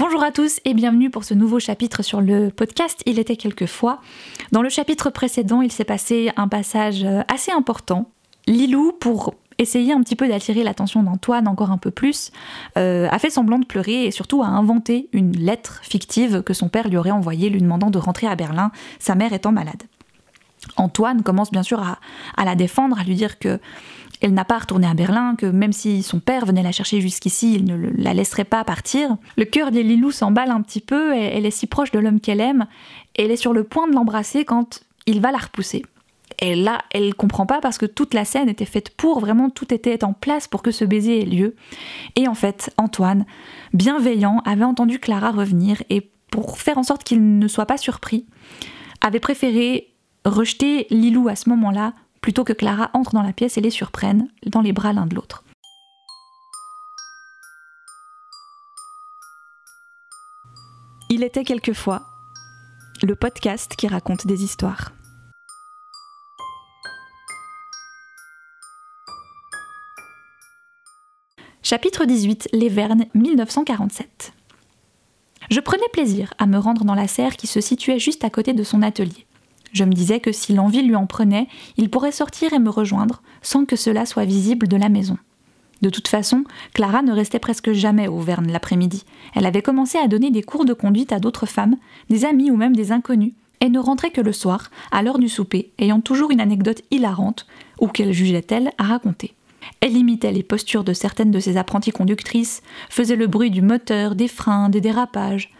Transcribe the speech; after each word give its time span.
Bonjour 0.00 0.22
à 0.22 0.30
tous 0.30 0.60
et 0.64 0.72
bienvenue 0.72 1.10
pour 1.10 1.24
ce 1.24 1.34
nouveau 1.34 1.60
chapitre 1.60 2.02
sur 2.02 2.22
le 2.22 2.48
podcast 2.48 3.02
Il 3.04 3.18
était 3.18 3.36
quelquefois. 3.36 4.00
Dans 4.50 4.62
le 4.62 4.70
chapitre 4.70 5.10
précédent, 5.10 5.60
il 5.60 5.70
s'est 5.70 5.84
passé 5.84 6.32
un 6.38 6.48
passage 6.48 7.04
euh, 7.04 7.20
assez 7.28 7.52
important. 7.52 8.10
Lilou, 8.46 8.92
pour 8.98 9.34
essayer 9.58 9.92
un 9.92 10.00
petit 10.00 10.16
peu 10.16 10.26
d'attirer 10.26 10.64
l'attention 10.64 11.02
d'Antoine 11.02 11.46
encore 11.46 11.70
un 11.70 11.76
peu 11.76 11.90
plus, 11.90 12.32
euh, 12.78 13.08
a 13.10 13.18
fait 13.18 13.28
semblant 13.28 13.58
de 13.58 13.66
pleurer 13.66 14.06
et 14.06 14.10
surtout 14.10 14.42
a 14.42 14.46
inventé 14.46 15.10
une 15.12 15.36
lettre 15.36 15.80
fictive 15.82 16.42
que 16.42 16.54
son 16.54 16.70
père 16.70 16.88
lui 16.88 16.96
aurait 16.96 17.10
envoyée 17.10 17.50
lui 17.50 17.60
demandant 17.60 17.90
de 17.90 17.98
rentrer 17.98 18.26
à 18.26 18.36
Berlin, 18.36 18.72
sa 19.00 19.14
mère 19.14 19.34
étant 19.34 19.52
malade. 19.52 19.82
Antoine 20.78 21.22
commence 21.22 21.50
bien 21.50 21.62
sûr 21.62 21.82
à, 21.82 21.98
à 22.38 22.46
la 22.46 22.54
défendre, 22.54 22.98
à 22.98 23.04
lui 23.04 23.16
dire 23.16 23.38
que 23.38 23.60
elle 24.20 24.34
n'a 24.34 24.44
pas 24.44 24.58
retourné 24.58 24.86
à 24.86 24.94
Berlin, 24.94 25.34
que 25.36 25.46
même 25.46 25.72
si 25.72 26.02
son 26.02 26.20
père 26.20 26.44
venait 26.44 26.62
la 26.62 26.72
chercher 26.72 27.00
jusqu'ici, 27.00 27.54
il 27.54 27.64
ne 27.64 27.90
la 27.96 28.14
laisserait 28.14 28.44
pas 28.44 28.64
partir. 28.64 29.16
Le 29.36 29.44
cœur 29.44 29.70
des 29.70 29.82
Lilou 29.82 30.10
s'emballe 30.10 30.50
un 30.50 30.60
petit 30.60 30.80
peu, 30.80 31.14
et 31.16 31.20
elle 31.36 31.46
est 31.46 31.50
si 31.50 31.66
proche 31.66 31.90
de 31.90 31.98
l'homme 31.98 32.20
qu'elle 32.20 32.40
aime, 32.40 32.66
elle 33.16 33.30
est 33.30 33.36
sur 33.36 33.52
le 33.52 33.64
point 33.64 33.88
de 33.88 33.94
l'embrasser 33.94 34.44
quand 34.44 34.80
il 35.06 35.20
va 35.20 35.32
la 35.32 35.38
repousser. 35.38 35.84
Et 36.38 36.54
là, 36.54 36.82
elle 36.92 37.14
comprend 37.14 37.44
pas 37.44 37.60
parce 37.60 37.76
que 37.76 37.86
toute 37.86 38.14
la 38.14 38.24
scène 38.24 38.48
était 38.48 38.64
faite 38.64 38.90
pour, 38.90 39.20
vraiment 39.20 39.50
tout 39.50 39.72
était 39.74 40.04
en 40.04 40.12
place 40.12 40.48
pour 40.48 40.62
que 40.62 40.70
ce 40.70 40.84
baiser 40.84 41.20
ait 41.20 41.26
lieu. 41.26 41.54
Et 42.16 42.28
en 42.28 42.34
fait, 42.34 42.72
Antoine, 42.78 43.26
bienveillant, 43.74 44.40
avait 44.46 44.64
entendu 44.64 44.98
Clara 44.98 45.32
revenir 45.32 45.82
et 45.90 46.10
pour 46.30 46.58
faire 46.58 46.78
en 46.78 46.82
sorte 46.82 47.04
qu'il 47.04 47.38
ne 47.38 47.48
soit 47.48 47.66
pas 47.66 47.76
surpris, 47.76 48.24
avait 49.00 49.20
préféré 49.20 49.88
rejeter 50.24 50.86
Lilou 50.90 51.28
à 51.28 51.36
ce 51.36 51.48
moment-là 51.50 51.94
plutôt 52.20 52.44
que 52.44 52.52
Clara 52.52 52.90
entre 52.94 53.14
dans 53.14 53.22
la 53.22 53.32
pièce 53.32 53.56
et 53.56 53.60
les 53.60 53.70
surprenne 53.70 54.28
dans 54.46 54.60
les 54.60 54.72
bras 54.72 54.92
l'un 54.92 55.06
de 55.06 55.14
l'autre. 55.14 55.44
Il 61.08 61.24
était 61.24 61.44
quelquefois 61.44 62.02
le 63.02 63.16
podcast 63.16 63.74
qui 63.76 63.88
raconte 63.88 64.26
des 64.26 64.44
histoires. 64.44 64.92
Chapitre 71.62 72.04
18 72.04 72.48
Les 72.52 72.68
Vernes 72.68 73.06
1947 73.14 74.32
Je 75.50 75.60
prenais 75.60 75.82
plaisir 75.92 76.34
à 76.38 76.46
me 76.46 76.58
rendre 76.58 76.84
dans 76.84 76.94
la 76.94 77.06
serre 77.06 77.36
qui 77.36 77.46
se 77.46 77.60
situait 77.60 77.98
juste 77.98 78.24
à 78.24 78.30
côté 78.30 78.52
de 78.52 78.64
son 78.64 78.82
atelier. 78.82 79.26
Je 79.72 79.84
me 79.84 79.92
disais 79.92 80.20
que 80.20 80.32
si 80.32 80.52
l'envie 80.52 80.82
lui 80.82 80.96
en 80.96 81.06
prenait, 81.06 81.48
il 81.76 81.90
pourrait 81.90 82.12
sortir 82.12 82.52
et 82.52 82.58
me 82.58 82.70
rejoindre, 82.70 83.22
sans 83.42 83.64
que 83.64 83.76
cela 83.76 84.06
soit 84.06 84.24
visible 84.24 84.68
de 84.68 84.76
la 84.76 84.88
maison. 84.88 85.16
De 85.82 85.90
toute 85.90 86.08
façon, 86.08 86.44
Clara 86.74 87.02
ne 87.02 87.12
restait 87.12 87.38
presque 87.38 87.72
jamais 87.72 88.08
au 88.08 88.18
Verne 88.18 88.50
l'après-midi. 88.50 89.04
Elle 89.34 89.46
avait 89.46 89.62
commencé 89.62 89.96
à 89.96 90.08
donner 90.08 90.30
des 90.30 90.42
cours 90.42 90.64
de 90.64 90.74
conduite 90.74 91.12
à 91.12 91.20
d'autres 91.20 91.46
femmes, 91.46 91.76
des 92.10 92.24
amis 92.24 92.50
ou 92.50 92.56
même 92.56 92.76
des 92.76 92.92
inconnus, 92.92 93.32
et 93.60 93.68
ne 93.68 93.78
rentrait 93.78 94.10
que 94.10 94.20
le 94.20 94.32
soir, 94.32 94.70
à 94.90 95.02
l'heure 95.02 95.18
du 95.18 95.28
souper, 95.28 95.70
ayant 95.78 96.00
toujours 96.00 96.30
une 96.30 96.40
anecdote 96.40 96.82
hilarante, 96.90 97.46
ou 97.80 97.88
qu'elle 97.88 98.12
jugeait-elle, 98.12 98.72
à 98.78 98.84
raconter. 98.84 99.34
Elle 99.80 99.96
imitait 99.96 100.32
les 100.32 100.42
postures 100.42 100.84
de 100.84 100.92
certaines 100.92 101.30
de 101.30 101.40
ses 101.40 101.56
apprenties 101.56 101.92
conductrices, 101.92 102.62
faisait 102.88 103.16
le 103.16 103.26
bruit 103.26 103.50
du 103.50 103.62
moteur, 103.62 104.14
des 104.14 104.28
freins, 104.28 104.68
des 104.68 104.80
dérapages. 104.80 105.50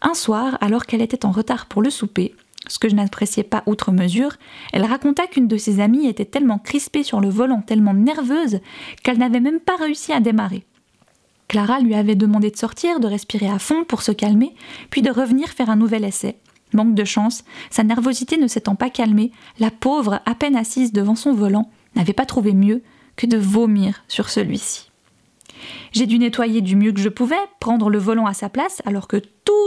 Un 0.00 0.14
soir, 0.14 0.56
alors 0.60 0.86
qu'elle 0.86 1.02
était 1.02 1.26
en 1.26 1.32
retard 1.32 1.66
pour 1.66 1.82
le 1.82 1.90
souper, 1.90 2.34
ce 2.68 2.78
que 2.78 2.88
je 2.88 2.94
n'appréciais 2.94 3.42
pas 3.42 3.62
outre 3.66 3.92
mesure, 3.92 4.36
elle 4.72 4.84
raconta 4.84 5.26
qu'une 5.26 5.48
de 5.48 5.56
ses 5.56 5.80
amies 5.80 6.06
était 6.06 6.24
tellement 6.24 6.58
crispée 6.58 7.02
sur 7.02 7.20
le 7.20 7.28
volant, 7.28 7.62
tellement 7.62 7.94
nerveuse, 7.94 8.60
qu'elle 9.02 9.18
n'avait 9.18 9.40
même 9.40 9.60
pas 9.60 9.76
réussi 9.76 10.12
à 10.12 10.20
démarrer. 10.20 10.64
Clara 11.48 11.80
lui 11.80 11.94
avait 11.94 12.14
demandé 12.14 12.50
de 12.50 12.56
sortir, 12.56 13.00
de 13.00 13.06
respirer 13.06 13.48
à 13.48 13.58
fond 13.58 13.84
pour 13.84 14.02
se 14.02 14.12
calmer, 14.12 14.54
puis 14.90 15.02
de 15.02 15.10
revenir 15.10 15.48
faire 15.48 15.70
un 15.70 15.76
nouvel 15.76 16.04
essai. 16.04 16.36
Manque 16.74 16.94
de 16.94 17.04
chance, 17.04 17.44
sa 17.70 17.82
nervosité 17.82 18.36
ne 18.36 18.46
s'étant 18.46 18.74
pas 18.74 18.90
calmée, 18.90 19.32
la 19.58 19.70
pauvre, 19.70 20.20
à 20.26 20.34
peine 20.34 20.56
assise 20.56 20.92
devant 20.92 21.14
son 21.14 21.32
volant, 21.32 21.70
n'avait 21.96 22.12
pas 22.12 22.26
trouvé 22.26 22.52
mieux 22.52 22.82
que 23.16 23.26
de 23.26 23.38
vomir 23.38 24.04
sur 24.06 24.28
celui-ci. 24.28 24.90
J'ai 25.92 26.06
dû 26.06 26.18
nettoyer 26.18 26.60
du 26.60 26.76
mieux 26.76 26.92
que 26.92 27.00
je 27.00 27.08
pouvais, 27.08 27.36
prendre 27.60 27.90
le 27.90 27.98
volant 27.98 28.26
à 28.26 28.34
sa 28.34 28.48
place 28.48 28.82
alors 28.84 29.08
que 29.08 29.22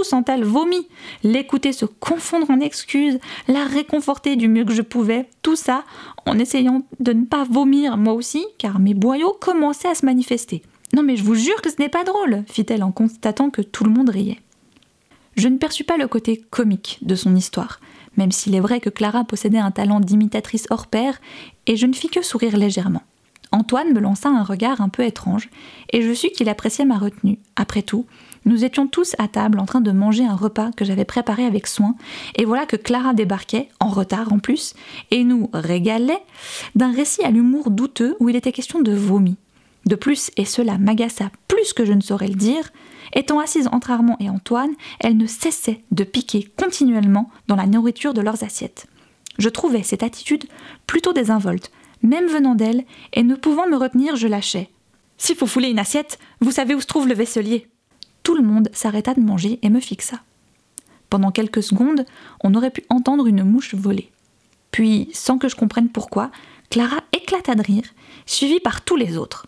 tout 0.09 0.23
elle 0.27 0.43
vomit, 0.43 0.87
l'écouter 1.23 1.73
se 1.73 1.85
confondre 1.85 2.49
en 2.49 2.59
excuses, 2.59 3.19
la 3.47 3.65
réconforter 3.65 4.35
du 4.35 4.47
mieux 4.47 4.65
que 4.65 4.73
je 4.73 4.81
pouvais, 4.81 5.27
tout 5.41 5.55
ça 5.55 5.83
en 6.25 6.37
essayant 6.37 6.83
de 6.99 7.13
ne 7.13 7.25
pas 7.25 7.43
vomir 7.43 7.97
moi 7.97 8.13
aussi, 8.13 8.45
car 8.57 8.79
mes 8.79 8.93
boyaux 8.93 9.37
commençaient 9.39 9.89
à 9.89 9.95
se 9.95 10.05
manifester. 10.05 10.61
Non 10.93 11.03
mais 11.03 11.15
je 11.15 11.23
vous 11.23 11.35
jure 11.35 11.61
que 11.61 11.69
ce 11.69 11.77
n'est 11.79 11.89
pas 11.89 12.03
drôle, 12.03 12.43
fit-elle 12.47 12.83
en 12.83 12.91
constatant 12.91 13.49
que 13.49 13.61
tout 13.61 13.83
le 13.83 13.91
monde 13.91 14.09
riait. 14.09 14.39
Je 15.37 15.47
ne 15.47 15.57
perçus 15.57 15.85
pas 15.85 15.97
le 15.97 16.07
côté 16.07 16.43
comique 16.49 16.99
de 17.01 17.15
son 17.15 17.35
histoire, 17.35 17.79
même 18.17 18.31
s'il 18.31 18.55
est 18.55 18.59
vrai 18.59 18.79
que 18.81 18.89
Clara 18.89 19.23
possédait 19.23 19.57
un 19.57 19.71
talent 19.71 20.01
d'imitatrice 20.01 20.67
hors 20.69 20.87
pair, 20.87 21.19
et 21.67 21.77
je 21.77 21.85
ne 21.85 21.93
fis 21.93 22.09
que 22.09 22.21
sourire 22.21 22.57
légèrement. 22.57 23.03
Antoine 23.53 23.93
me 23.93 23.99
lança 23.99 24.29
un 24.29 24.43
regard 24.43 24.81
un 24.81 24.89
peu 24.89 25.03
étrange, 25.03 25.49
et 25.91 26.01
je 26.01 26.13
sus 26.13 26.29
qu'il 26.29 26.49
appréciait 26.49 26.85
ma 26.85 26.97
retenue. 26.97 27.39
Après 27.55 27.81
tout, 27.81 28.05
nous 28.45 28.65
étions 28.65 28.87
tous 28.87 29.15
à 29.19 29.27
table 29.27 29.59
en 29.59 29.65
train 29.65 29.81
de 29.81 29.91
manger 29.91 30.25
un 30.25 30.35
repas 30.35 30.71
que 30.71 30.85
j'avais 30.85 31.05
préparé 31.05 31.45
avec 31.45 31.67
soin, 31.67 31.95
et 32.35 32.45
voilà 32.45 32.65
que 32.65 32.75
Clara 32.75 33.13
débarquait, 33.13 33.69
en 33.79 33.89
retard 33.89 34.33
en 34.33 34.39
plus, 34.39 34.73
et 35.11 35.23
nous 35.23 35.49
régalait 35.53 36.23
d'un 36.75 36.91
récit 36.91 37.23
à 37.23 37.31
l'humour 37.31 37.69
douteux 37.69 38.15
où 38.19 38.29
il 38.29 38.35
était 38.35 38.51
question 38.51 38.81
de 38.81 38.93
vomi. 38.93 39.37
De 39.85 39.95
plus, 39.95 40.31
et 40.37 40.45
cela 40.45 40.77
m'agaça 40.77 41.31
plus 41.47 41.73
que 41.73 41.85
je 41.85 41.93
ne 41.93 42.01
saurais 42.01 42.27
le 42.27 42.35
dire, 42.35 42.71
étant 43.13 43.39
assise 43.39 43.67
entre 43.71 43.91
Armand 43.91 44.17
et 44.19 44.29
Antoine, 44.29 44.73
elle 44.99 45.17
ne 45.17 45.27
cessait 45.27 45.83
de 45.91 46.03
piquer 46.03 46.47
continuellement 46.57 47.29
dans 47.47 47.55
la 47.55 47.65
nourriture 47.65 48.13
de 48.13 48.21
leurs 48.21 48.43
assiettes. 48.43 48.87
Je 49.37 49.49
trouvais 49.49 49.83
cette 49.83 50.03
attitude 50.03 50.45
plutôt 50.87 51.13
désinvolte, 51.13 51.71
même 52.03 52.27
venant 52.27 52.55
d'elle, 52.55 52.85
et 53.13 53.23
ne 53.23 53.35
pouvant 53.35 53.67
me 53.67 53.77
retenir, 53.77 54.15
je 54.15 54.27
lâchais. 54.27 54.69
S'il 55.17 55.35
faut 55.35 55.47
fouler 55.47 55.69
une 55.69 55.79
assiette, 55.79 56.19
vous 56.41 56.51
savez 56.51 56.73
où 56.73 56.81
se 56.81 56.87
trouve 56.87 57.07
le 57.07 57.13
vaisselier. 57.13 57.67
Tout 58.23 58.35
le 58.35 58.43
monde 58.43 58.69
s'arrêta 58.73 59.13
de 59.13 59.21
manger 59.21 59.59
et 59.61 59.69
me 59.69 59.79
fixa. 59.79 60.21
Pendant 61.09 61.31
quelques 61.31 61.63
secondes, 61.63 62.05
on 62.43 62.55
aurait 62.55 62.71
pu 62.71 62.83
entendre 62.89 63.27
une 63.27 63.43
mouche 63.43 63.75
voler. 63.75 64.11
Puis, 64.71 65.09
sans 65.13 65.37
que 65.37 65.49
je 65.49 65.55
comprenne 65.55 65.89
pourquoi, 65.89 66.31
Clara 66.69 67.01
éclata 67.11 67.55
de 67.55 67.61
rire, 67.61 67.93
suivie 68.25 68.61
par 68.61 68.81
tous 68.81 68.95
les 68.95 69.17
autres, 69.17 69.47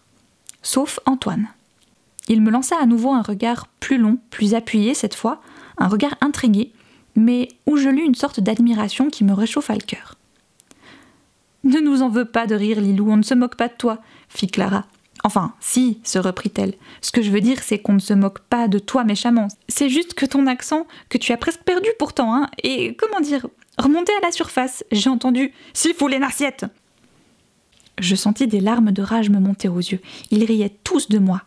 sauf 0.62 1.00
Antoine. 1.06 1.48
Il 2.28 2.42
me 2.42 2.52
lança 2.52 2.76
à 2.78 2.86
nouveau 2.86 3.12
un 3.12 3.22
regard 3.22 3.68
plus 3.80 3.98
long, 3.98 4.18
plus 4.30 4.54
appuyé 4.54 4.94
cette 4.94 5.16
fois, 5.16 5.42
un 5.78 5.88
regard 5.88 6.16
intrigué, 6.22 6.74
mais 7.16 7.50
où 7.66 7.78
je 7.78 7.90
lus 7.90 8.04
une 8.04 8.16
sorte 8.16 8.40
d'admiration 8.40 9.10
qui 9.10 9.24
me 9.24 9.34
réchauffa 9.34 9.74
le 9.74 9.82
cœur. 9.82 10.16
Ne 11.64 11.80
nous 11.80 12.02
en 12.02 12.10
veux 12.10 12.26
pas 12.26 12.46
de 12.46 12.56
rire, 12.56 12.82
Lilou, 12.82 13.10
on 13.10 13.18
ne 13.18 13.24
se 13.24 13.34
moque 13.34 13.56
pas 13.56 13.70
de 13.70 13.74
toi, 13.78 14.00
fit 14.28 14.48
Clara. 14.48 14.86
Enfin, 15.24 15.54
si, 15.62 16.00
se 16.04 16.20
reprit-elle. 16.20 16.74
Ce 17.02 17.12
que 17.12 17.22
je 17.22 17.32
veux 17.32 17.40
dire, 17.40 17.64
c'est 17.64 17.80
qu'on 17.80 17.94
ne 17.94 18.00
se 18.00 18.14
moque 18.14 18.40
pas 18.40 18.68
de 18.68 18.78
toi 18.78 19.06
méchamment. 19.06 19.48
C'est 19.70 19.90
juste 19.90 20.16
que 20.16 20.26
ton 20.26 20.48
accent, 20.48 20.86
que 21.08 21.18
tu 21.18 21.32
as 21.32 21.38
presque 21.38 21.62
perdu 21.62 21.88
pourtant, 21.98 22.36
hein, 22.36 22.50
et 22.62 22.96
comment 22.96 23.22
dire, 23.22 23.48
remonter 23.78 24.12
à 24.22 24.26
la 24.26 24.32
surface. 24.32 24.84
J'ai 24.92 25.10
entendu 25.10 25.54
Si 25.74 25.94
les 26.10 26.20
Je 28.00 28.16
sentis 28.16 28.48
des 28.48 28.60
larmes 28.60 28.92
de 28.92 29.02
rage 29.02 29.30
me 29.30 29.40
monter 29.40 29.70
aux 29.70 29.78
yeux. 29.78 30.02
Ils 30.30 30.44
riaient 30.44 30.76
tous 30.84 31.08
de 31.08 31.20
moi. 31.20 31.44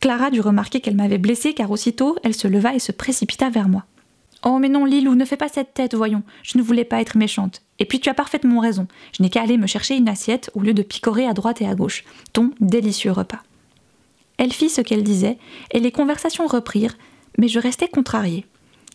Clara 0.00 0.30
dut 0.30 0.40
remarquer 0.40 0.80
qu'elle 0.80 0.94
m'avait 0.94 1.18
blessée, 1.18 1.54
car 1.54 1.72
aussitôt, 1.72 2.16
elle 2.22 2.34
se 2.34 2.46
leva 2.46 2.74
et 2.74 2.78
se 2.78 2.92
précipita 2.92 3.50
vers 3.50 3.68
moi. 3.68 3.84
Oh, 4.44 4.58
mais 4.58 4.68
non, 4.68 4.84
Lilou, 4.84 5.14
ne 5.14 5.24
fais 5.24 5.36
pas 5.36 5.48
cette 5.48 5.74
tête, 5.74 5.94
voyons. 5.94 6.22
Je 6.42 6.58
ne 6.58 6.62
voulais 6.62 6.84
pas 6.84 7.00
être 7.00 7.16
méchante. 7.16 7.62
Et 7.78 7.84
puis 7.84 8.00
tu 8.00 8.08
as 8.08 8.14
parfaitement 8.14 8.60
raison. 8.60 8.86
Je 9.16 9.22
n'ai 9.22 9.30
qu'à 9.30 9.42
aller 9.42 9.56
me 9.56 9.66
chercher 9.66 9.96
une 9.96 10.08
assiette 10.08 10.50
au 10.54 10.60
lieu 10.60 10.74
de 10.74 10.82
picorer 10.82 11.26
à 11.26 11.32
droite 11.32 11.60
et 11.60 11.66
à 11.66 11.74
gauche. 11.74 12.04
Ton 12.32 12.52
délicieux 12.60 13.12
repas. 13.12 13.42
Elle 14.36 14.52
fit 14.52 14.70
ce 14.70 14.80
qu'elle 14.80 15.02
disait, 15.02 15.38
et 15.72 15.80
les 15.80 15.90
conversations 15.90 16.46
reprirent, 16.46 16.96
mais 17.38 17.48
je 17.48 17.58
restais 17.58 17.88
contrariée. 17.88 18.46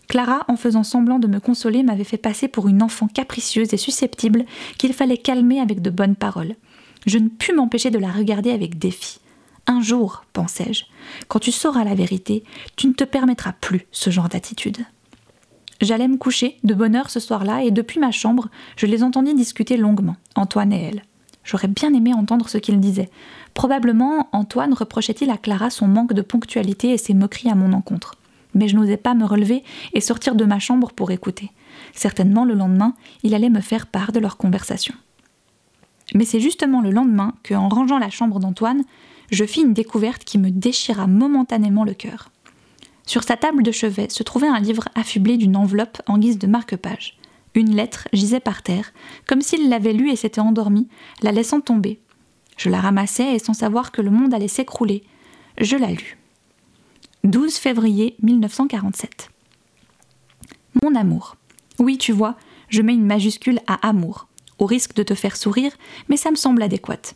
Clara, 0.08 0.46
en 0.48 0.56
faisant 0.56 0.84
semblant 0.84 1.20
de 1.20 1.28
me 1.28 1.40
consoler, 1.40 1.84
m'avait 1.84 2.04
fait 2.04 2.18
passer 2.18 2.48
pour 2.48 2.68
une 2.68 2.82
enfant 2.82 3.08
capricieuse 3.08 3.74
et 3.74 3.78
susceptible 3.78 4.46
qu'il 4.78 4.94
fallait 4.94 5.18
calmer 5.18 5.60
avec 5.60 5.82
de 5.82 5.90
bonnes 5.90 6.16
paroles. 6.16 6.56
Je 7.06 7.18
ne 7.18 7.30
pus 7.30 7.54
m'empêcher 7.54 7.90
de 7.90 8.00
la 8.00 8.12
regarder 8.12 8.52
avec 8.52 8.78
défi. 8.78 9.20
Un 9.68 9.82
jour, 9.82 10.24
pensai-je, 10.34 10.86
quand 11.28 11.40
tu 11.40 11.52
sauras 11.52 11.84
la 11.84 11.96
vérité, 11.96 12.44
tu 12.76 12.88
ne 12.88 12.94
te 12.94 13.04
permettras 13.04 13.54
plus 13.54 13.86
ce 13.92 14.10
genre 14.10 14.30
d'attitude. 14.30 14.86
J'allais 15.84 16.08
me 16.08 16.16
coucher 16.16 16.58
de 16.64 16.74
bonne 16.74 16.96
heure 16.96 17.10
ce 17.10 17.20
soir-là 17.20 17.62
et 17.62 17.70
depuis 17.70 18.00
ma 18.00 18.12
chambre, 18.12 18.48
je 18.78 18.86
les 18.86 19.04
entendis 19.04 19.34
discuter 19.34 19.76
longuement, 19.76 20.16
Antoine 20.34 20.72
et 20.72 20.82
elle. 20.82 21.04
J'aurais 21.44 21.68
bien 21.68 21.94
aimé 21.94 22.14
entendre 22.14 22.48
ce 22.48 22.58
qu'ils 22.58 22.80
disaient. 22.80 23.10
Probablement, 23.54 24.30
Antoine 24.32 24.74
reprochait-il 24.74 25.30
à 25.30 25.36
Clara 25.36 25.70
son 25.70 25.90
manque 25.90 26.14
de 26.14 26.22
ponctualité 26.22 26.92
et 26.92 26.98
ses 26.98 27.14
moqueries 27.14 27.50
à 27.50 27.56
mon 27.56 27.74
encontre. 27.74 28.16
Mais 28.54 28.70
je 28.70 28.78
n'osais 28.78 28.96
pas 28.96 29.14
me 29.14 29.26
relever 29.26 29.62
et 29.92 30.00
sortir 30.00 30.36
de 30.36 30.46
ma 30.46 30.58
chambre 30.58 30.94
pour 30.94 31.12
écouter. 31.12 31.52
Certainement, 31.94 32.46
le 32.46 32.54
lendemain, 32.54 32.94
il 33.24 33.36
allait 33.36 33.50
me 33.50 33.60
faire 33.60 33.88
part 33.88 34.14
de 34.14 34.22
leur 34.22 34.38
conversation. 34.38 34.96
Mais 36.16 36.24
c'est 36.24 36.40
justement 36.40 36.80
le 36.80 36.92
lendemain 36.92 37.34
que, 37.44 37.56
en 37.56 37.68
rangeant 37.68 38.00
la 38.00 38.10
chambre 38.10 38.40
d'Antoine, 38.40 38.84
je 39.32 39.44
fis 39.44 39.64
une 39.64 39.74
découverte 39.74 40.24
qui 40.24 40.38
me 40.38 40.50
déchira 40.50 41.08
momentanément 41.08 41.84
le 41.84 41.94
cœur. 41.94 42.30
Sur 43.06 43.24
sa 43.24 43.38
table 43.38 43.64
de 43.64 43.72
chevet 43.72 44.10
se 44.10 44.24
trouvait 44.24 44.48
un 44.48 44.60
livre 44.60 44.88
affublé 44.96 45.38
d'une 45.38 45.58
enveloppe 45.58 46.02
en 46.08 46.18
guise 46.18 46.40
de 46.40 46.48
marque-page. 46.48 47.18
Une 47.56 47.76
lettre 47.76 48.08
gisait 48.14 48.40
par 48.40 48.64
terre, 48.64 48.94
comme 49.28 49.42
s'il 49.42 49.70
l'avait 49.70 49.94
lue 49.94 50.10
et 50.10 50.16
s'était 50.16 50.42
endormi, 50.42 50.88
la 51.22 51.32
laissant 51.32 51.62
tomber. 51.62 52.00
Je 52.58 52.70
la 52.70 52.80
ramassai 52.80 53.24
et 53.36 53.40
sans 53.40 53.54
savoir 53.54 53.92
que 53.92 54.02
le 54.02 54.10
monde 54.10 54.34
allait 54.34 54.48
s'écrouler, 54.48 55.04
je 55.60 55.76
la 55.76 55.92
lus. 55.92 56.18
12 57.24 57.56
février 57.56 58.16
1947. 58.22 59.30
Mon 60.84 60.96
amour. 60.96 61.36
Oui, 61.80 61.98
tu 61.98 62.12
vois, 62.12 62.36
je 62.70 62.82
mets 62.82 62.94
une 62.94 63.06
majuscule 63.06 63.60
à 63.68 63.88
amour, 63.88 64.28
au 64.58 64.66
risque 64.66 64.96
de 64.96 65.04
te 65.04 65.14
faire 65.14 65.36
sourire, 65.36 65.72
mais 66.10 66.18
ça 66.18 66.32
me 66.32 66.36
semble 66.36 66.64
adéquat. 66.64 67.14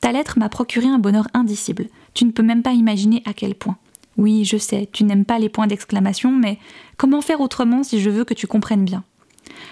Ta 0.00 0.12
lettre 0.12 0.38
m'a 0.38 0.48
procuré 0.48 0.86
un 0.86 0.98
bonheur 0.98 1.28
indicible. 1.34 1.88
Tu 2.14 2.24
ne 2.24 2.32
peux 2.32 2.42
même 2.42 2.62
pas 2.62 2.72
imaginer 2.72 3.22
à 3.26 3.32
quel 3.32 3.54
point. 3.54 3.76
Oui, 4.20 4.44
je 4.44 4.58
sais, 4.58 4.86
tu 4.92 5.04
n'aimes 5.04 5.24
pas 5.24 5.38
les 5.38 5.48
points 5.48 5.66
d'exclamation, 5.66 6.30
mais 6.30 6.58
comment 6.98 7.22
faire 7.22 7.40
autrement 7.40 7.82
si 7.82 8.02
je 8.02 8.10
veux 8.10 8.24
que 8.24 8.34
tu 8.34 8.46
comprennes 8.46 8.84
bien? 8.84 9.02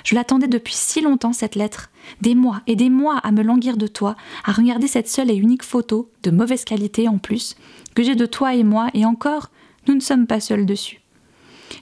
Je 0.05 0.15
l'attendais 0.15 0.49
depuis 0.49 0.73
si 0.73 1.03
longtemps, 1.03 1.35
cette 1.35 1.55
lettre, 1.55 1.91
des 2.23 2.35
mois 2.35 2.63
et 2.67 2.75
des 2.75 2.89
mois 2.89 3.19
à 3.19 3.31
me 3.31 3.43
languir 3.43 3.77
de 3.77 3.87
toi, 3.87 4.17
à 4.47 4.53
regarder 4.53 4.87
cette 4.87 5.11
seule 5.11 5.31
et 5.31 5.35
unique 5.35 5.63
photo, 5.63 6.11
de 6.23 6.31
mauvaise 6.31 6.65
qualité 6.65 7.09
en 7.09 7.19
plus, 7.19 7.57
que 7.95 8.03
j'ai 8.03 8.15
de 8.15 8.25
toi 8.25 8.55
et 8.55 8.65
moi, 8.65 8.89
et 8.95 9.05
encore, 9.05 9.51
nous 9.87 9.95
ne 9.95 10.01
sommes 10.01 10.27
pas 10.27 10.41
seuls 10.41 10.65
dessus. 10.65 11.03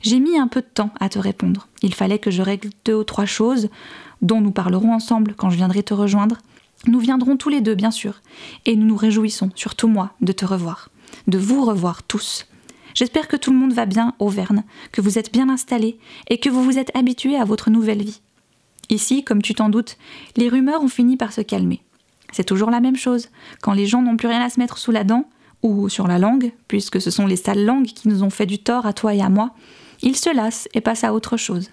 J'ai 0.03 0.19
mis 0.19 0.37
un 0.37 0.49
peu 0.49 0.61
de 0.61 0.67
temps 0.67 0.91
à 0.99 1.09
te 1.09 1.21
répondre. 1.21 1.69
Il 1.83 1.95
fallait 1.95 2.19
que 2.19 2.33
je 2.33 2.43
règle 2.43 2.71
deux 2.85 2.97
ou 2.97 3.05
trois 3.05 3.27
choses, 3.27 3.69
dont 4.23 4.41
nous 4.41 4.51
parlerons 4.51 4.93
ensemble 4.93 5.35
quand 5.37 5.51
je 5.51 5.57
viendrai 5.57 5.85
te 5.85 5.95
rejoindre. 5.95 6.39
Nous 6.89 6.99
viendrons 6.99 7.37
tous 7.37 7.49
les 7.49 7.61
deux, 7.61 7.77
bien 7.77 7.93
sûr, 7.93 8.23
et 8.65 8.75
nous 8.75 8.87
nous 8.87 8.97
réjouissons, 8.97 9.51
surtout 9.55 9.87
moi, 9.87 10.15
de 10.21 10.33
te 10.33 10.45
revoir, 10.45 10.91
de 11.29 11.39
vous 11.39 11.65
revoir 11.65 12.03
tous. 12.03 12.49
J'espère 12.97 13.29
que 13.29 13.37
tout 13.37 13.53
le 13.53 13.59
monde 13.59 13.75
va 13.75 13.85
bien, 13.85 14.15
Auvergne, 14.19 14.65
que 14.91 15.03
vous 15.03 15.19
êtes 15.19 15.31
bien 15.31 15.51
installés 15.51 15.99
et 16.31 16.39
que 16.39 16.49
vous 16.49 16.65
vous 16.65 16.79
êtes 16.79 16.97
habitués 16.97 17.37
à 17.37 17.45
votre 17.45 17.69
nouvelle 17.69 18.03
vie. 18.03 18.23
Ici, 18.89 19.23
comme 19.23 19.43
tu 19.43 19.55
t'en 19.55 19.69
doutes, 19.69 19.99
les 20.37 20.49
rumeurs 20.49 20.83
ont 20.83 20.89
fini 20.89 21.19
par 21.19 21.35
se 21.35 21.43
calmer. 21.43 21.83
C'est 22.33 22.45
toujours 22.45 22.71
la 22.71 22.81
même 22.81 22.97
chose. 22.97 23.29
Quand 23.61 23.75
les 23.75 23.85
gens 23.85 24.01
n'ont 24.01 24.17
plus 24.17 24.29
rien 24.29 24.41
à 24.41 24.49
se 24.49 24.59
mettre 24.59 24.79
sous 24.79 24.93
la 24.93 25.05
dent, 25.05 25.29
ou 25.63 25.91
sur 25.91 26.07
la 26.07 26.19
langue, 26.19 26.53
puisque 26.69 27.01
ce 27.01 27.11
sont 27.11 27.27
les 27.27 27.37
sales 27.37 27.67
langues 27.67 27.87
qui 27.87 28.09
nous 28.09 28.23
ont 28.23 28.31
fait 28.31 28.47
du 28.47 28.59
tort 28.59 28.87
à 28.87 28.95
toi 28.95 29.15
et 29.15 29.21
à 29.21 29.29
moi, 29.29 29.51
ils 30.01 30.17
se 30.17 30.35
lassent 30.35 30.69
et 30.73 30.81
passent 30.81 31.05
à 31.05 31.13
autre 31.13 31.37
chose. 31.37 31.71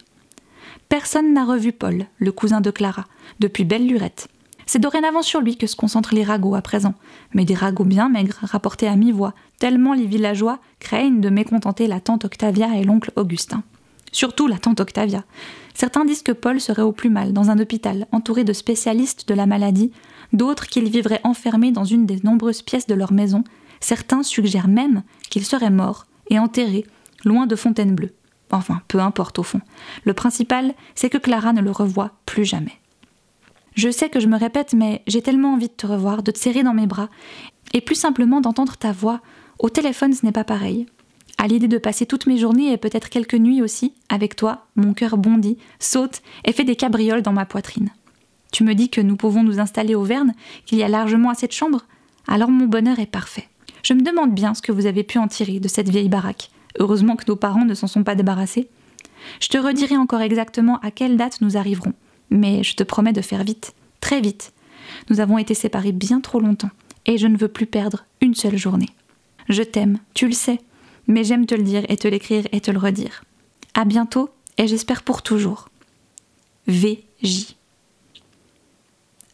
Personne 0.89 1.33
n'a 1.33 1.45
revu 1.45 1.71
Paul, 1.71 2.05
le 2.17 2.31
cousin 2.33 2.59
de 2.59 2.69
Clara, 2.69 3.05
depuis 3.39 3.63
belle 3.63 3.87
lurette. 3.87 4.27
C'est 4.65 4.79
dorénavant 4.79 5.21
sur 5.21 5.41
lui 5.41 5.57
que 5.57 5.67
se 5.67 5.75
concentrent 5.75 6.15
les 6.15 6.23
ragots 6.23 6.55
à 6.55 6.61
présent, 6.61 6.93
mais 7.33 7.45
des 7.45 7.53
ragots 7.53 7.83
bien 7.83 8.09
maigres, 8.09 8.39
rapportés 8.41 8.87
à 8.87 8.95
mi-voix, 8.95 9.33
tellement 9.59 9.93
les 9.93 10.05
villageois 10.05 10.59
craignent 10.79 11.21
de 11.21 11.29
mécontenter 11.29 11.87
la 11.87 11.99
tante 11.99 12.25
Octavia 12.25 12.75
et 12.77 12.83
l'oncle 12.83 13.11
Augustin. 13.15 13.63
Surtout 14.11 14.47
la 14.47 14.59
tante 14.59 14.79
Octavia. 14.79 15.23
Certains 15.73 16.05
disent 16.05 16.21
que 16.21 16.31
Paul 16.31 16.61
serait 16.61 16.83
au 16.83 16.91
plus 16.91 17.09
mal 17.09 17.33
dans 17.33 17.49
un 17.49 17.59
hôpital, 17.59 18.07
entouré 18.11 18.43
de 18.43 18.53
spécialistes 18.53 19.27
de 19.27 19.33
la 19.33 19.47
maladie, 19.47 19.91
d'autres 20.33 20.67
qu'il 20.67 20.89
vivrait 20.89 21.21
enfermé 21.23 21.71
dans 21.71 21.83
une 21.83 22.05
des 22.05 22.19
nombreuses 22.23 22.61
pièces 22.61 22.87
de 22.87 22.93
leur 22.93 23.11
maison, 23.11 23.43
certains 23.79 24.23
suggèrent 24.23 24.67
même 24.67 25.03
qu'il 25.29 25.43
serait 25.43 25.71
mort 25.71 26.05
et 26.29 26.39
enterré, 26.39 26.85
loin 27.25 27.47
de 27.47 27.55
Fontainebleau. 27.55 28.09
Enfin, 28.51 28.81
peu 28.87 28.99
importe 28.99 29.39
au 29.39 29.43
fond. 29.43 29.61
Le 30.03 30.13
principal, 30.13 30.75
c'est 30.93 31.09
que 31.09 31.17
Clara 31.17 31.53
ne 31.53 31.61
le 31.61 31.71
revoit 31.71 32.11
plus 32.27 32.45
jamais. 32.45 32.79
Je 33.75 33.89
sais 33.89 34.09
que 34.09 34.19
je 34.19 34.27
me 34.27 34.37
répète, 34.37 34.73
mais 34.73 35.01
j'ai 35.07 35.21
tellement 35.21 35.53
envie 35.53 35.67
de 35.67 35.73
te 35.73 35.87
revoir, 35.87 36.23
de 36.23 36.31
te 36.31 36.37
serrer 36.37 36.63
dans 36.63 36.73
mes 36.73 36.87
bras, 36.87 37.09
et 37.73 37.81
plus 37.81 37.95
simplement 37.95 38.41
d'entendre 38.41 38.77
ta 38.77 38.91
voix. 38.91 39.21
Au 39.59 39.69
téléphone, 39.69 40.13
ce 40.13 40.25
n'est 40.25 40.31
pas 40.31 40.43
pareil. 40.43 40.85
À 41.39 41.47
l'idée 41.47 41.67
de 41.67 41.79
passer 41.79 42.05
toutes 42.05 42.27
mes 42.27 42.37
journées 42.37 42.71
et 42.71 42.77
peut-être 42.77 43.09
quelques 43.09 43.33
nuits 43.33 43.61
aussi 43.61 43.93
avec 44.09 44.35
toi, 44.35 44.67
mon 44.75 44.93
cœur 44.93 45.17
bondit, 45.17 45.57
saute 45.79 46.21
et 46.45 46.53
fait 46.53 46.63
des 46.63 46.75
cabrioles 46.75 47.23
dans 47.23 47.33
ma 47.33 47.45
poitrine. 47.45 47.89
Tu 48.51 48.63
me 48.63 48.75
dis 48.75 48.89
que 48.89 49.01
nous 49.01 49.15
pouvons 49.15 49.43
nous 49.43 49.59
installer 49.59 49.95
au 49.95 50.03
Verne, 50.03 50.33
qu'il 50.65 50.77
y 50.77 50.83
a 50.83 50.87
largement 50.87 51.31
assez 51.31 51.47
de 51.47 51.51
chambres 51.51 51.85
Alors 52.27 52.49
mon 52.49 52.67
bonheur 52.67 52.99
est 52.99 53.07
parfait. 53.07 53.49
Je 53.81 53.93
me 53.93 54.03
demande 54.03 54.33
bien 54.33 54.53
ce 54.53 54.61
que 54.61 54.71
vous 54.71 54.85
avez 54.85 55.03
pu 55.03 55.17
en 55.17 55.27
tirer 55.27 55.59
de 55.59 55.67
cette 55.67 55.89
vieille 55.89 56.07
baraque. 56.07 56.51
Heureusement 56.79 57.15
que 57.15 57.25
nos 57.27 57.35
parents 57.35 57.65
ne 57.65 57.73
s'en 57.73 57.87
sont 57.87 58.03
pas 58.03 58.15
débarrassés. 58.15 58.69
Je 59.39 59.47
te 59.47 59.57
redirai 59.57 59.97
encore 59.97 60.21
exactement 60.21 60.79
à 60.79 60.91
quelle 60.91 61.17
date 61.17 61.41
nous 61.41 61.57
arriverons 61.57 61.93
mais 62.29 62.63
je 62.63 62.75
te 62.75 62.83
promets 62.83 63.13
de 63.13 63.21
faire 63.21 63.43
vite, 63.43 63.73
très 63.99 64.21
vite. 64.21 64.53
Nous 65.09 65.19
avons 65.19 65.37
été 65.37 65.53
séparés 65.53 65.91
bien 65.91 66.21
trop 66.21 66.39
longtemps, 66.39 66.71
et 67.05 67.17
je 67.17 67.27
ne 67.27 67.37
veux 67.37 67.47
plus 67.47 67.65
perdre 67.65 68.05
une 68.21 68.35
seule 68.35 68.57
journée. 68.57 68.89
Je 69.49 69.63
t'aime, 69.63 69.99
tu 70.13 70.27
le 70.27 70.33
sais, 70.33 70.59
mais 71.07 71.23
j'aime 71.23 71.45
te 71.45 71.55
le 71.55 71.63
dire 71.63 71.83
et 71.89 71.97
te 71.97 72.07
l'écrire 72.07 72.45
et 72.51 72.61
te 72.61 72.71
le 72.71 72.79
redire. 72.79 73.23
À 73.73 73.85
bientôt, 73.85 74.29
et 74.57 74.67
j'espère 74.67 75.03
pour 75.03 75.21
toujours. 75.21 75.69
VJ. 76.67 77.55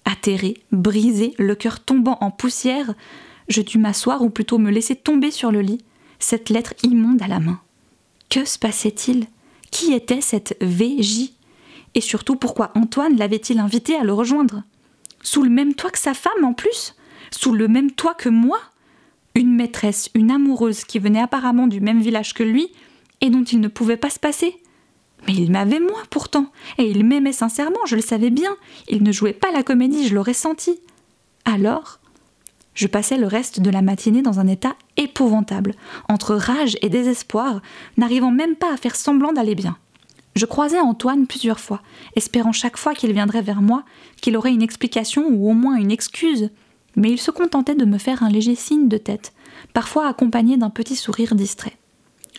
Atterré, 0.05 0.57
brisé, 0.71 1.33
le 1.37 1.55
cœur 1.55 1.79
tombant 1.79 2.17
en 2.21 2.31
poussière, 2.31 2.93
je 3.47 3.61
dus 3.61 3.77
m'asseoir 3.77 4.21
ou 4.21 4.29
plutôt 4.29 4.57
me 4.57 4.71
laisser 4.71 4.95
tomber 4.95 5.31
sur 5.31 5.51
le 5.51 5.61
lit, 5.61 5.83
cette 6.19 6.49
lettre 6.49 6.73
immonde 6.83 7.21
à 7.21 7.27
la 7.27 7.39
main. 7.39 7.59
Que 8.29 8.45
se 8.45 8.59
passait-il? 8.59 9.25
Qui 9.71 9.93
était 9.93 10.21
cette 10.21 10.57
VJ 10.61 11.31
et 11.95 12.01
surtout, 12.01 12.35
pourquoi 12.35 12.71
Antoine 12.75 13.17
l'avait-il 13.17 13.59
invité 13.59 13.95
à 13.95 14.03
le 14.03 14.13
rejoindre? 14.13 14.63
Sous 15.21 15.43
le 15.43 15.49
même 15.49 15.73
toit 15.73 15.91
que 15.91 15.99
sa 15.99 16.13
femme 16.13 16.43
en 16.43 16.53
plus? 16.53 16.95
Sous 17.31 17.53
le 17.53 17.67
même 17.67 17.91
toit 17.91 18.13
que 18.13 18.29
moi? 18.29 18.59
Une 19.35 19.55
maîtresse, 19.55 20.09
une 20.15 20.31
amoureuse 20.31 20.83
qui 20.83 20.99
venait 20.99 21.21
apparemment 21.21 21.67
du 21.67 21.81
même 21.81 22.01
village 22.01 22.33
que 22.33 22.43
lui 22.43 22.71
et 23.21 23.29
dont 23.29 23.43
il 23.43 23.59
ne 23.59 23.67
pouvait 23.67 23.97
pas 23.97 24.09
se 24.09 24.19
passer. 24.19 24.55
Mais 25.27 25.33
il 25.33 25.51
m'avait 25.51 25.79
moi 25.79 26.01
pourtant, 26.09 26.51
et 26.77 26.89
il 26.89 27.05
m'aimait 27.05 27.33
sincèrement, 27.33 27.85
je 27.85 27.95
le 27.95 28.01
savais 28.01 28.29
bien. 28.29 28.55
Il 28.87 29.03
ne 29.03 29.11
jouait 29.11 29.33
pas 29.33 29.51
la 29.51 29.63
comédie, 29.63 30.07
je 30.07 30.15
l'aurais 30.15 30.33
senti. 30.33 30.79
Alors, 31.43 31.99
je 32.73 32.87
passais 32.87 33.17
le 33.17 33.27
reste 33.27 33.59
de 33.59 33.69
la 33.69 33.81
matinée 33.81 34.21
dans 34.21 34.39
un 34.39 34.47
état 34.47 34.75
épouvantable, 34.95 35.73
entre 36.07 36.35
rage 36.35 36.77
et 36.81 36.87
désespoir, 36.87 37.61
n'arrivant 37.97 38.31
même 38.31 38.55
pas 38.55 38.73
à 38.73 38.77
faire 38.77 38.95
semblant 38.95 39.33
d'aller 39.33 39.55
bien. 39.55 39.77
Je 40.39 40.45
croisais 40.45 40.79
Antoine 40.79 41.27
plusieurs 41.27 41.59
fois, 41.59 41.81
espérant 42.15 42.53
chaque 42.53 42.77
fois 42.77 42.93
qu'il 42.93 43.11
viendrait 43.11 43.41
vers 43.41 43.61
moi 43.61 43.83
qu'il 44.21 44.37
aurait 44.37 44.53
une 44.53 44.61
explication 44.61 45.27
ou 45.27 45.49
au 45.49 45.53
moins 45.53 45.75
une 45.75 45.91
excuse, 45.91 46.49
mais 46.95 47.11
il 47.11 47.19
se 47.19 47.29
contentait 47.29 47.75
de 47.75 47.83
me 47.83 47.97
faire 47.97 48.23
un 48.23 48.29
léger 48.29 48.55
signe 48.55 48.87
de 48.87 48.95
tête, 48.95 49.33
parfois 49.73 50.07
accompagné 50.07 50.55
d'un 50.55 50.69
petit 50.69 50.95
sourire 50.95 51.35
distrait. 51.35 51.75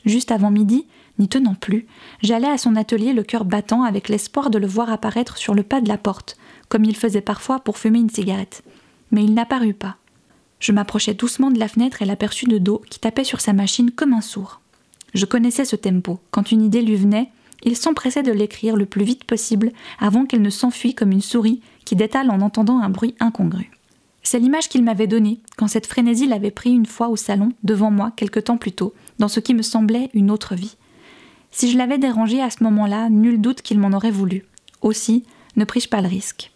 Juste 0.06 0.31
avant 0.31 0.50
midi, 0.50 0.87
n'y 1.19 1.29
tenant 1.29 1.55
plus, 1.55 1.87
j'allais 2.23 2.49
à 2.49 2.56
son 2.56 2.75
atelier 2.75 3.13
le 3.13 3.22
cœur 3.22 3.44
battant 3.44 3.82
avec 3.82 4.08
l'espoir 4.08 4.48
de 4.48 4.56
le 4.56 4.67
voir 4.67 4.91
apparaître 4.91 5.36
sur 5.36 5.53
le 5.53 5.63
pas 5.63 5.82
de 5.82 5.89
la 5.89 5.98
porte, 5.98 6.39
comme 6.70 6.86
il 6.86 6.96
faisait 6.96 7.20
parfois 7.20 7.60
pour 7.60 7.77
fumer 7.77 7.98
une 7.98 8.08
cigarette. 8.08 8.63
Mais 9.10 9.25
il 9.25 9.34
n'apparut 9.34 9.75
pas. 9.75 9.98
Je 10.58 10.72
m'approchai 10.72 11.13
doucement 11.13 11.51
de 11.51 11.58
la 11.58 11.69
fenêtre 11.69 12.01
et 12.01 12.06
l'aperçus 12.06 12.46
de 12.46 12.56
dos 12.56 12.81
qui 12.89 12.98
tapait 12.98 13.25
sur 13.25 13.43
sa 13.43 13.53
machine 13.53 13.91
comme 13.91 14.15
un 14.15 14.22
sourd. 14.22 14.63
Je 15.13 15.27
connaissais 15.27 15.67
ce 15.67 15.77
tempo. 15.77 16.19
Quand 16.31 16.51
une 16.51 16.63
idée 16.63 16.81
lui 16.81 16.96
venait, 16.96 17.31
il 17.62 17.76
s'empressait 17.76 18.22
de 18.22 18.32
l'écrire 18.32 18.76
le 18.76 18.86
plus 18.86 19.05
vite 19.05 19.24
possible 19.24 19.72
avant 19.98 20.24
qu'elle 20.24 20.43
ne 20.43 20.50
s'enfuit 20.50 20.94
comme 20.94 21.12
une 21.12 21.20
souris 21.20 21.60
qui 21.84 21.96
détale 21.96 22.31
en 22.31 22.40
entendant 22.40 22.81
un 22.81 22.88
bruit 22.88 23.14
incongru. 23.20 23.70
C'est 24.22 24.38
l'image 24.38 24.69
qu'il 24.69 24.84
m'avait 24.84 25.06
donnée 25.06 25.40
quand 25.56 25.69
cette 25.69 25.86
frénésie 25.86 26.26
l'avait 26.26 26.50
pris 26.50 26.70
une 26.70 26.86
fois 26.86 27.08
au 27.08 27.17
salon, 27.17 27.52
devant 27.64 27.90
moi, 27.90 28.12
quelque 28.17 28.40
temps 28.40 28.58
plus 28.58 28.72
tôt, 28.72 28.94
dans 29.19 29.29
ce 29.29 29.40
qui 29.40 29.55
me 29.55 29.62
semblait 29.62 30.10
une 30.14 30.31
autre 30.31 30.55
vie. 30.55 30.76
Si 31.50 31.70
je 31.70 31.79
l'avais 31.79 31.98
dérangé 31.98 32.40
à 32.40 32.50
ce 32.50 32.62
moment-là, 32.64 33.08
nul 33.08 33.40
doute 33.40 33.62
qu'il 33.62 33.79
m'en 33.79 33.93
aurait 33.96 34.10
voulu. 34.10 34.44
Aussi, 34.82 35.24
ne 35.56 35.64
pris-je 35.64 35.88
pas 35.88 36.00
le 36.00 36.08
risque. 36.08 36.52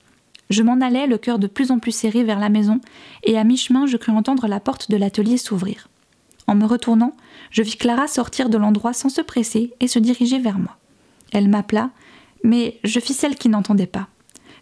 Je 0.51 0.63
m'en 0.63 0.81
allais, 0.81 1.07
le 1.07 1.19
cœur 1.19 1.39
de 1.39 1.47
plus 1.47 1.71
en 1.71 1.79
plus 1.79 1.93
serré 1.93 2.23
vers 2.23 2.39
la 2.39 2.51
maison, 2.51 2.81
et 3.25 3.39
à 3.39 3.45
mi-chemin, 3.45 3.87
je 3.87 3.97
crus 3.97 4.15
entendre 4.15 4.47
la 4.47 4.61
porte 4.61 4.91
de 4.91 4.97
l'atelier 4.97 5.39
s'ouvrir. 5.39 5.89
En 6.47 6.55
me 6.55 6.67
retournant, 6.67 7.17
je 7.51 7.63
vis 7.63 7.77
Clara 7.77 8.07
sortir 8.07 8.51
de 8.51 8.59
l'endroit 8.59 8.93
sans 8.93 9.09
se 9.09 9.23
presser 9.23 9.73
et 9.81 9.89
se 9.89 9.99
diriger 9.99 10.39
vers 10.39 10.59
moi. 10.59 10.77
Elle 11.35 11.49
m'appela, 11.49 11.91
mais 12.43 12.79
je 12.85 13.01
fis 13.01 13.13
celle 13.13 13.35
qui 13.35 13.51
n'entendait 13.51 13.87
pas. 13.87 14.09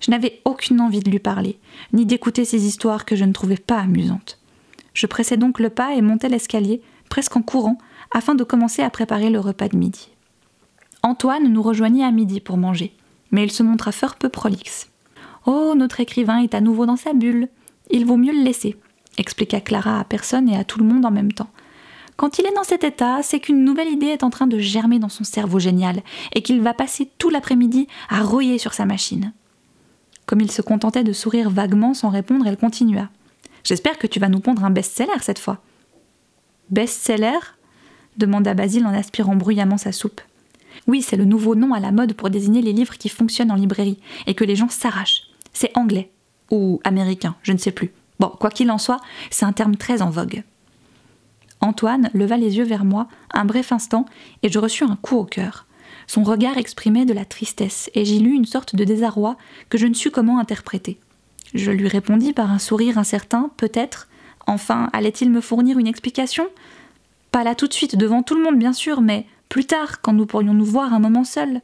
Je 0.01 0.11
n'avais 0.11 0.41
aucune 0.45 0.81
envie 0.81 1.01
de 1.01 1.11
lui 1.11 1.21
parler, 1.21 1.61
ni 1.93 2.07
d'écouter 2.07 2.45
ses 2.45 2.67
histoires 2.67 3.05
que 3.05 3.15
je 3.15 3.25
ne 3.25 3.33
trouvais 3.33 3.57
pas 3.57 3.79
amusantes. 3.79 4.41
Je 4.95 5.07
pressai 5.07 5.37
donc 5.37 5.61
le 5.61 5.71
pas 5.71 5.95
et 5.95 6.03
montai 6.03 6.29
l'escalier, 6.29 6.83
presque 7.09 7.37
en 7.37 7.43
courant, 7.43 7.79
afin 8.13 8.35
de 8.35 8.43
commencer 8.43 8.83
à 8.83 8.91
préparer 8.91 9.31
le 9.31 9.39
repas 9.39 9.69
de 9.69 9.77
midi. 9.77 10.11
Antoine 11.03 11.53
nous 11.53 11.63
rejoignit 11.63 12.05
à 12.05 12.11
midi 12.11 12.41
pour 12.41 12.57
manger, 12.57 12.95
mais 13.31 13.45
il 13.45 13.53
se 13.53 13.63
montra 13.63 13.93
fort 13.93 14.17
peu 14.17 14.29
prolixe. 14.29 14.89
Oh, 15.47 15.75
notre 15.77 16.01
écrivain 16.01 16.39
est 16.39 16.55
à 16.55 16.61
nouveau 16.61 16.87
dans 16.87 16.97
sa 16.97 17.13
bulle. 17.13 17.49
Il 17.91 18.07
vaut 18.07 18.17
mieux 18.17 18.33
le 18.33 18.43
laisser, 18.43 18.77
expliqua 19.19 19.61
Clara 19.61 20.01
à 20.01 20.05
personne 20.05 20.49
et 20.49 20.57
à 20.57 20.65
tout 20.65 20.79
le 20.79 20.87
monde 20.87 21.05
en 21.05 21.11
même 21.11 21.33
temps, 21.33 21.51
quand 22.23 22.39
il 22.39 22.47
est 22.47 22.55
dans 22.55 22.63
cet 22.63 22.85
état, 22.85 23.21
c'est 23.25 23.41
qu'une 23.41 23.65
nouvelle 23.65 23.89
idée 23.89 24.07
est 24.07 24.23
en 24.23 24.31
train 24.31 24.47
de 24.47 24.57
germer 24.57 25.01
dans 25.01 25.09
son 25.09 25.25
cerveau 25.25 25.59
génial 25.59 26.05
et 26.33 26.43
qu'il 26.43 26.61
va 26.61 26.73
passer 26.73 27.11
tout 27.19 27.31
l'après-midi 27.31 27.89
à 28.09 28.23
rouiller 28.23 28.59
sur 28.59 28.75
sa 28.75 28.87
machine. 28.87 29.33
Comme 30.25 30.41
il 30.41 30.53
se 30.53 30.63
contentait 30.63 31.03
de 31.03 31.13
sourire 31.13 31.51
vaguement 31.51 31.95
sans 31.95 32.11
répondre, 32.11 32.47
elle 32.47 32.57
continua. 32.57 33.09
J'espère 33.65 33.99
que 33.99 34.07
tu 34.07 34.21
vas 34.21 34.29
nous 34.29 34.39
pondre 34.39 34.63
un 34.63 34.71
best-seller 34.71 35.19
cette 35.21 35.41
fois. 35.41 35.65
Best-seller? 36.71 37.41
demanda 38.19 38.55
Basile 38.55 38.87
en 38.87 38.95
aspirant 38.95 39.35
bruyamment 39.35 39.77
sa 39.77 39.91
soupe. 39.91 40.21
Oui, 40.87 41.03
c'est 41.03 41.17
le 41.17 41.25
nouveau 41.25 41.57
nom 41.57 41.75
à 41.75 41.81
la 41.81 41.91
mode 41.91 42.13
pour 42.13 42.31
désigner 42.31 42.63
les 42.63 42.73
livres 42.73 42.99
qui 42.99 43.09
fonctionnent 43.09 43.51
en 43.51 43.57
librairie 43.57 43.99
et 44.29 44.35
que 44.35 44.45
les 44.45 44.55
gens 44.55 44.69
s'arrachent. 44.69 45.25
C'est 45.53 45.77
anglais. 45.77 46.13
Ou 46.53 46.81
américain, 46.85 47.35
je 47.43 47.53
ne 47.53 47.59
sais 47.59 47.73
plus. 47.73 47.91
Bon, 48.21 48.29
quoi 48.29 48.51
qu'il 48.51 48.71
en 48.71 48.79
soit, 48.79 49.01
c'est 49.33 49.45
un 49.45 49.53
terme 49.53 49.75
très 49.75 50.03
en 50.03 50.11
vogue. 50.11 50.45
Antoine 51.63 52.11
leva 52.13 52.37
les 52.37 52.59
yeux 52.59 52.65
vers 52.65 52.85
moi 52.85 53.07
un 53.33 53.45
bref 53.45 53.73
instant 53.73 54.05
et 54.43 54.51
je 54.51 54.59
reçus 54.59 54.85
un 54.85 54.97
coup 54.97 55.17
au 55.17 55.25
cœur. 55.25 55.67
Son 56.07 56.25
regard 56.25 56.59
exprimait 56.59 57.05
de 57.05 57.15
la 57.15 57.25
tristesse 57.25 57.89
et 57.95 58.05
j'y 58.05 58.19
lus 58.19 58.35
une 58.35 58.45
sorte 58.45 58.75
de 58.75 58.85
désarroi 58.85 59.37
que 59.71 59.79
je 59.79 59.87
ne 59.87 59.95
sus 59.95 60.11
comment 60.11 60.41
interpréter. 60.41 60.99
Je 61.55 61.71
lui 61.71 61.89
répondis 61.89 62.33
par 62.33 62.51
un 62.51 62.59
sourire 62.59 62.99
incertain, 62.99 63.51
peut-être. 63.57 64.09
Enfin, 64.47 64.91
allait-il 64.93 65.31
me 65.31 65.41
fournir 65.41 65.79
une 65.79 65.87
explication? 65.87 66.49
Pas 67.31 67.45
là 67.45 67.55
tout 67.55 67.69
de 67.69 67.73
suite, 67.73 67.97
devant 67.97 68.23
tout 68.23 68.35
le 68.35 68.43
monde 68.43 68.59
bien 68.59 68.73
sûr, 68.73 69.01
mais 69.01 69.27
plus 69.49 69.65
tard, 69.65 70.01
quand 70.01 70.13
nous 70.13 70.27
pourrions 70.27 70.55
nous 70.55 70.65
voir 70.65 70.93
un 70.93 70.99
moment 70.99 71.25
seuls. 71.25 71.61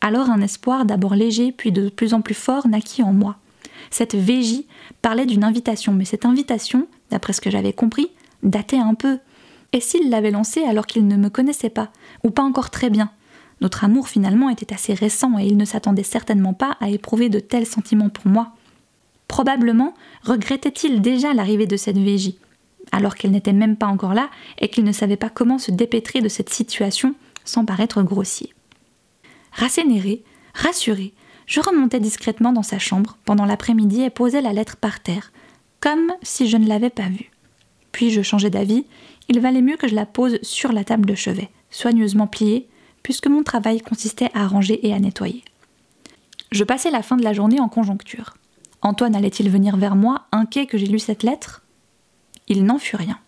Alors 0.00 0.30
un 0.30 0.40
espoir 0.40 0.84
d'abord 0.84 1.14
léger, 1.14 1.52
puis 1.52 1.70
de 1.70 1.88
plus 1.88 2.14
en 2.14 2.20
plus 2.20 2.34
fort, 2.34 2.66
naquit 2.66 3.02
en 3.02 3.12
moi. 3.12 3.36
Cette 3.90 4.14
végie 4.14 4.66
parlait 5.02 5.26
d'une 5.26 5.44
invitation, 5.44 5.92
mais 5.92 6.04
cette 6.04 6.24
invitation, 6.24 6.88
d'après 7.10 7.32
ce 7.32 7.40
que 7.40 7.50
j'avais 7.50 7.72
compris, 7.72 8.10
datait 8.42 8.78
un 8.78 8.94
peu. 8.94 9.18
Et 9.72 9.80
s'il 9.80 10.10
l'avait 10.10 10.30
lancée 10.30 10.64
alors 10.64 10.86
qu'il 10.86 11.06
ne 11.06 11.16
me 11.16 11.30
connaissait 11.30 11.70
pas, 11.70 11.90
ou 12.24 12.30
pas 12.30 12.42
encore 12.42 12.70
très 12.70 12.90
bien? 12.90 13.10
Notre 13.60 13.84
amour 13.84 14.08
finalement 14.08 14.48
était 14.48 14.72
assez 14.72 14.94
récent 14.94 15.38
et 15.38 15.44
il 15.44 15.56
ne 15.56 15.64
s'attendait 15.64 16.02
certainement 16.02 16.54
pas 16.54 16.76
à 16.80 16.88
éprouver 16.88 17.28
de 17.28 17.40
tels 17.40 17.66
sentiments 17.66 18.08
pour 18.08 18.26
moi. 18.26 18.52
Probablement 19.28 19.94
regrettait-il 20.24 21.02
déjà 21.02 21.34
l'arrivée 21.34 21.66
de 21.66 21.76
cette 21.76 21.98
Végie, 21.98 22.38
alors 22.90 23.14
qu'elle 23.14 23.30
n'était 23.30 23.52
même 23.52 23.76
pas 23.76 23.86
encore 23.86 24.14
là 24.14 24.30
et 24.58 24.68
qu'il 24.68 24.84
ne 24.84 24.92
savait 24.92 25.16
pas 25.16 25.28
comment 25.28 25.58
se 25.58 25.70
dépêtrer 25.70 26.20
de 26.20 26.28
cette 26.28 26.50
situation 26.50 27.14
sans 27.44 27.64
paraître 27.64 28.02
grossier. 28.02 28.52
Rassénéré, 29.52 30.22
rassuré, 30.54 31.12
je 31.46 31.60
remontai 31.60 32.00
discrètement 32.00 32.52
dans 32.52 32.62
sa 32.62 32.78
chambre 32.78 33.18
pendant 33.24 33.44
l'après-midi 33.44 34.02
et 34.02 34.10
posai 34.10 34.40
la 34.40 34.52
lettre 34.52 34.76
par 34.76 35.00
terre, 35.00 35.32
comme 35.80 36.12
si 36.22 36.48
je 36.48 36.56
ne 36.56 36.68
l'avais 36.68 36.90
pas 36.90 37.08
vue. 37.08 37.29
Puis 37.92 38.10
je 38.10 38.22
changeai 38.22 38.50
d'avis, 38.50 38.84
il 39.28 39.40
valait 39.40 39.62
mieux 39.62 39.76
que 39.76 39.88
je 39.88 39.94
la 39.94 40.06
pose 40.06 40.38
sur 40.42 40.72
la 40.72 40.84
table 40.84 41.06
de 41.06 41.14
chevet, 41.14 41.50
soigneusement 41.70 42.26
pliée, 42.26 42.68
puisque 43.02 43.28
mon 43.28 43.42
travail 43.42 43.80
consistait 43.80 44.30
à 44.34 44.46
ranger 44.46 44.86
et 44.86 44.92
à 44.92 44.98
nettoyer. 44.98 45.44
Je 46.52 46.64
passai 46.64 46.90
la 46.90 47.02
fin 47.02 47.16
de 47.16 47.22
la 47.24 47.32
journée 47.32 47.60
en 47.60 47.68
conjoncture. 47.68 48.34
Antoine 48.82 49.14
allait-il 49.14 49.50
venir 49.50 49.76
vers 49.76 49.94
moi, 49.94 50.26
inquiet 50.32 50.66
que 50.66 50.78
j'ai 50.78 50.86
lu 50.86 50.98
cette 50.98 51.22
lettre? 51.22 51.62
Il 52.48 52.64
n'en 52.64 52.78
fut 52.78 52.96
rien. 52.96 53.18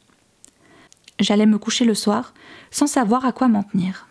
J'allais 1.21 1.47
me 1.47 1.59
coucher 1.59 1.85
le 1.85 1.95
soir, 1.95 2.35
sans 2.71 2.87
savoir 2.87 3.25
à 3.25 3.33
quoi 3.33 3.49
m'en 3.49 3.63
tenir. 3.63 4.09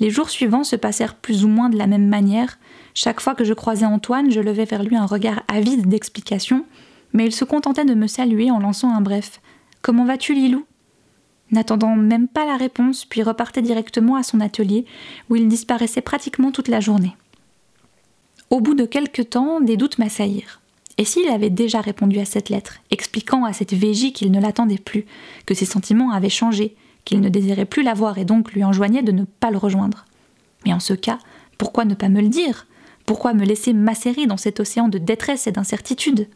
Les 0.00 0.10
jours 0.10 0.30
suivants 0.30 0.64
se 0.64 0.76
passèrent 0.76 1.14
plus 1.14 1.44
ou 1.44 1.48
moins 1.48 1.68
de 1.68 1.76
la 1.76 1.86
même 1.86 2.08
manière. 2.08 2.58
Chaque 2.94 3.20
fois 3.20 3.34
que 3.34 3.44
je 3.44 3.54
croisais 3.54 3.86
Antoine, 3.86 4.30
je 4.30 4.40
levais 4.40 4.64
vers 4.64 4.82
lui 4.82 4.96
un 4.96 5.06
regard 5.06 5.42
avide 5.48 5.86
d'explications, 5.88 6.64
mais 7.12 7.26
il 7.26 7.32
se 7.32 7.44
contentait 7.44 7.84
de 7.84 7.94
me 7.94 8.06
saluer 8.06 8.50
en 8.50 8.58
lançant 8.58 8.94
un 8.94 9.00
bref. 9.00 9.40
Comment 9.82 10.04
vas-tu, 10.04 10.34
Lilou? 10.34 10.66
N'attendant 11.52 11.94
même 11.94 12.28
pas 12.28 12.44
la 12.44 12.56
réponse, 12.56 13.04
puis 13.04 13.22
repartait 13.22 13.62
directement 13.62 14.16
à 14.16 14.22
son 14.22 14.40
atelier, 14.40 14.84
où 15.30 15.36
il 15.36 15.48
disparaissait 15.48 16.00
pratiquement 16.00 16.50
toute 16.50 16.68
la 16.68 16.80
journée. 16.80 17.16
Au 18.50 18.60
bout 18.60 18.74
de 18.74 18.84
quelque 18.84 19.22
temps, 19.22 19.60
des 19.60 19.76
doutes 19.76 19.98
m'assaillirent. 19.98 20.60
Et 20.98 21.04
s'il 21.04 21.28
avait 21.28 21.50
déjà 21.50 21.80
répondu 21.80 22.18
à 22.18 22.24
cette 22.24 22.48
lettre, 22.48 22.78
expliquant 22.90 23.44
à 23.44 23.52
cette 23.52 23.74
Végie 23.74 24.12
qu'il 24.12 24.32
ne 24.32 24.40
l'attendait 24.40 24.78
plus, 24.78 25.04
que 25.44 25.54
ses 25.54 25.66
sentiments 25.66 26.10
avaient 26.10 26.30
changé, 26.30 26.74
qu'il 27.04 27.20
ne 27.20 27.28
désirait 27.28 27.66
plus 27.66 27.82
la 27.82 27.94
voir 27.94 28.18
et 28.18 28.24
donc 28.24 28.52
lui 28.52 28.64
enjoignait 28.64 29.02
de 29.02 29.12
ne 29.12 29.24
pas 29.24 29.50
le 29.50 29.58
rejoindre. 29.58 30.06
Mais 30.64 30.72
en 30.72 30.80
ce 30.80 30.94
cas, 30.94 31.18
pourquoi 31.58 31.84
ne 31.84 31.94
pas 31.94 32.08
me 32.08 32.20
le 32.20 32.28
dire? 32.28 32.66
Pourquoi 33.04 33.34
me 33.34 33.44
laisser 33.44 33.72
macérer 33.72 34.26
dans 34.26 34.36
cet 34.36 34.58
océan 34.58 34.88
de 34.88 34.98
détresse 34.98 35.46
et 35.46 35.52
d'incertitude? 35.52 36.28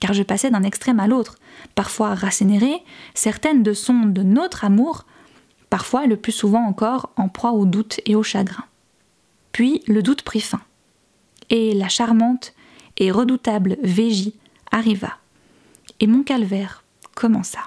Car 0.00 0.12
je 0.12 0.22
passais 0.22 0.50
d'un 0.50 0.62
extrême 0.62 1.00
à 1.00 1.06
l'autre, 1.06 1.36
parfois 1.74 2.14
rassénérée, 2.14 2.82
certaine 3.14 3.62
de 3.62 3.72
son, 3.72 4.06
de 4.06 4.22
notre 4.22 4.64
amour, 4.64 5.06
parfois 5.70 6.06
le 6.06 6.16
plus 6.16 6.32
souvent 6.32 6.64
encore 6.64 7.10
en 7.16 7.28
proie 7.28 7.52
au 7.52 7.64
doute 7.66 8.00
et 8.06 8.14
au 8.14 8.22
chagrin. 8.22 8.64
Puis 9.52 9.82
le 9.86 10.02
doute 10.02 10.22
prit 10.22 10.40
fin. 10.40 10.60
Et 11.50 11.74
la 11.74 11.88
charmante, 11.88 12.54
et 12.96 13.10
redoutable 13.10 13.76
Végie 13.82 14.34
arriva, 14.70 15.18
et 16.00 16.06
mon 16.06 16.22
calvaire 16.22 16.84
commença. 17.14 17.60